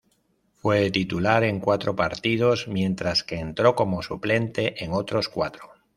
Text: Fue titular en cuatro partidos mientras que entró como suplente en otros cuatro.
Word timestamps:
Fue 0.55 0.89
titular 0.89 1.43
en 1.43 1.59
cuatro 1.59 1.95
partidos 1.95 2.67
mientras 2.67 3.21
que 3.23 3.35
entró 3.35 3.75
como 3.75 4.01
suplente 4.01 4.83
en 4.83 4.93
otros 4.93 5.29
cuatro. 5.29 5.69